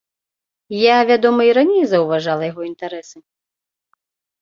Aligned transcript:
Я, 0.75 0.95
вядома, 1.11 1.41
і 1.51 1.53
раней 1.59 1.83
заўважала 1.93 2.51
яго 2.51 2.61
інтарэсы. 2.71 3.17